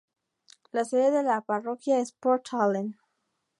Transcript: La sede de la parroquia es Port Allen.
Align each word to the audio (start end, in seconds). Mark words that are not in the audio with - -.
La 0.73 0.83
sede 0.83 1.11
de 1.11 1.21
la 1.21 1.41
parroquia 1.41 1.99
es 1.99 2.11
Port 2.11 2.43
Allen. 2.53 2.97